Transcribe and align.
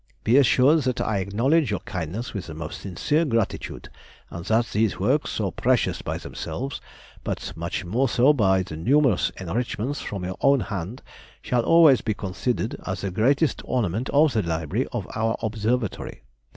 Be 0.23 0.37
assured 0.37 0.81
that 0.85 0.99
I 0.99 1.19
acknowledge 1.19 1.69
your 1.69 1.81
kindness 1.81 2.33
with 2.33 2.47
the 2.47 2.55
most 2.55 2.81
sincere 2.81 3.23
gratitude, 3.23 3.87
and 4.31 4.43
that 4.45 4.65
these 4.69 4.99
works, 4.99 5.29
so 5.29 5.51
precious 5.51 6.01
by 6.01 6.17
themselves, 6.17 6.81
but 7.23 7.55
much 7.55 7.85
more 7.85 8.09
so 8.09 8.33
by 8.33 8.63
the 8.63 8.77
numerous 8.77 9.29
enrichments 9.39 10.01
from 10.01 10.23
your 10.25 10.37
own 10.41 10.61
hand, 10.61 11.03
shall 11.43 11.61
always 11.61 12.01
be 12.01 12.15
considered 12.15 12.77
as 12.83 13.01
the 13.01 13.11
greatest 13.11 13.61
ornament 13.63 14.09
of 14.09 14.33
the 14.33 14.41
library 14.41 14.87
of 14.91 15.05
our 15.15 15.37
Observatory. 15.43 16.23